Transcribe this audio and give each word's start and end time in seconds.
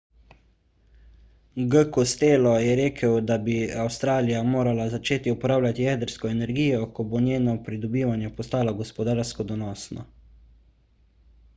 g. 1.71 1.81
costello 1.97 2.53
je 2.63 2.77
rekel 2.79 3.17
da 3.31 3.37
bi 3.49 3.57
avstralija 3.83 4.41
morala 4.53 4.87
začeti 4.95 5.35
uporabljati 5.35 5.85
jedrsko 5.87 6.31
energijo 6.37 6.81
ko 7.01 7.07
bo 7.13 7.23
njeno 7.29 7.55
pridobivanje 7.69 8.33
postalo 8.41 8.75
gospodarsko 8.81 9.47
donosno 9.53 10.09